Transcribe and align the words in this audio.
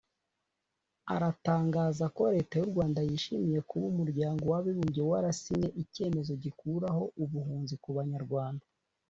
aratangaza 1.15 2.05
ko 2.15 2.21
Leta 2.35 2.53
y’u 2.57 2.71
Rwanda 2.71 2.99
yishimiye 3.09 3.59
kuba 3.69 3.85
Umuryango 3.93 4.43
w’Abibumbye 4.51 5.01
warasinye 5.09 5.69
icyemezo 5.81 6.31
gikuraho 6.43 7.03
ubuhunzi 7.23 7.75
ku 7.83 7.89
Banyarwanda 7.97 8.65